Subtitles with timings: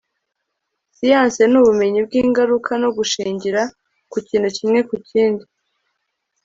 [0.95, 3.61] siyanse ni ubumenyi bw'ingaruka, no gushingira
[4.11, 5.45] ku kintu kimwe ku kindi